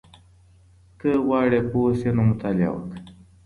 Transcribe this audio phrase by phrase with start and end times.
[0.99, 2.99] که غواړې پوه شې نو مطالعه وکړه.